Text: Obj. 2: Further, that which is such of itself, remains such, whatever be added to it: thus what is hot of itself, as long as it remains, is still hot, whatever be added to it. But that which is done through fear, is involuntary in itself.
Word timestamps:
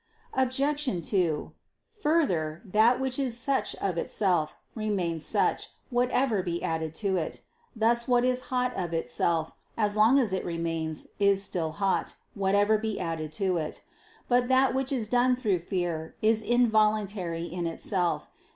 Obj. 0.33 1.07
2: 1.09 1.51
Further, 2.01 2.63
that 2.65 2.99
which 2.99 3.19
is 3.19 3.37
such 3.37 3.75
of 3.75 3.99
itself, 3.99 4.57
remains 4.73 5.23
such, 5.23 5.67
whatever 5.91 6.41
be 6.41 6.63
added 6.63 6.95
to 6.95 7.17
it: 7.17 7.41
thus 7.75 8.07
what 8.07 8.25
is 8.25 8.45
hot 8.49 8.75
of 8.75 8.95
itself, 8.95 9.51
as 9.77 9.95
long 9.95 10.17
as 10.17 10.33
it 10.33 10.43
remains, 10.43 11.05
is 11.19 11.43
still 11.43 11.73
hot, 11.73 12.15
whatever 12.33 12.79
be 12.79 12.99
added 12.99 13.31
to 13.33 13.57
it. 13.57 13.83
But 14.27 14.47
that 14.47 14.73
which 14.73 14.91
is 14.91 15.07
done 15.07 15.35
through 15.35 15.59
fear, 15.59 16.15
is 16.19 16.41
involuntary 16.41 17.43
in 17.45 17.67
itself. 17.67 18.27